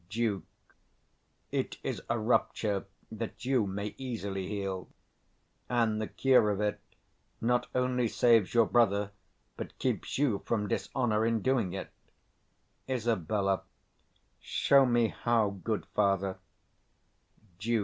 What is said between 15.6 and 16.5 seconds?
good father.